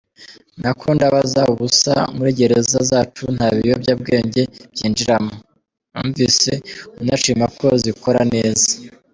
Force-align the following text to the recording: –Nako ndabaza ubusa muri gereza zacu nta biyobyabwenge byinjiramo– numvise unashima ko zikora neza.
–Nako 0.61 0.87
ndabaza 0.95 1.41
ubusa 1.53 1.93
muri 2.15 2.31
gereza 2.39 2.77
zacu 2.91 3.23
nta 3.35 3.47
biyobyabwenge 3.55 4.41
byinjiramo– 4.73 5.33
numvise 5.91 6.51
unashima 7.01 7.45
ko 7.57 7.67
zikora 7.83 8.21
neza. 8.33 8.69